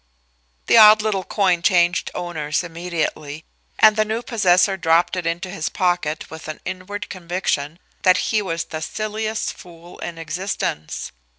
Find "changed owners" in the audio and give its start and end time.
1.61-2.63